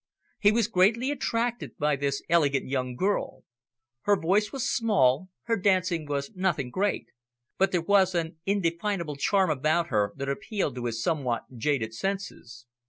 [0.39, 3.43] He was greatly attracted by this elegant young girl.
[4.05, 7.09] Her voice was small, her dancing was nothing great.
[7.59, 12.65] But there was an indefinable charm about her that appealed to his somewhat jaded senses.